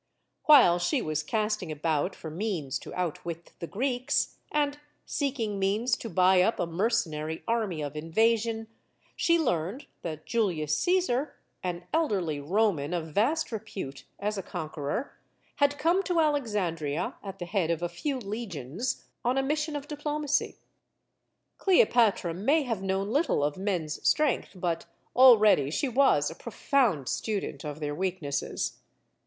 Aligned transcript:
While 0.45 0.79
she 0.79 0.99
was 0.99 1.21
casting 1.21 1.71
about 1.71 2.15
for 2.15 2.31
means 2.31 2.79
to 2.79 2.93
outwit 2.95 3.53
the 3.59 3.67
Greeks, 3.67 4.35
and 4.51 4.79
seeking 5.05 5.59
means 5.59 5.95
to 5.97 6.09
buy 6.09 6.41
up 6.41 6.59
a 6.59 6.65
mercenary 6.65 7.43
army 7.47 7.83
of 7.83 7.95
invasion, 7.95 8.65
she 9.15 9.37
learned 9.37 9.85
that 10.01 10.25
Julius 10.25 10.75
Caesar, 10.79 11.35
an 11.61 11.83
elderly 11.93 12.39
Roman 12.39 12.95
of 12.95 13.09
vast 13.13 13.51
repute 13.51 14.05
as 14.17 14.39
a 14.39 14.41
conqueror, 14.41 15.13
had 15.57 15.77
come 15.77 16.01
to 16.05 16.19
Alexandria 16.19 17.13
at 17.23 17.37
the 17.37 17.45
head 17.45 17.69
of 17.69 17.83
a 17.83 17.87
few 17.87 18.17
legions, 18.17 19.03
on 19.23 19.37
a 19.37 19.43
mis 19.43 19.59
sion 19.59 19.75
of 19.75 19.87
diplomacy. 19.87 20.57
Cleopatra 21.59 22.33
may 22.33 22.63
have 22.63 22.81
known 22.81 23.09
little 23.11 23.43
of 23.43 23.55
men's 23.55 24.01
strength, 24.09 24.53
but 24.55 24.87
already 25.15 25.69
she 25.69 25.87
was 25.87 26.31
a 26.31 26.35
profound 26.35 27.07
student 27.07 27.63
of 27.63 27.79
their 27.79 27.93
weak 27.93 28.19
nesses. 28.19 28.79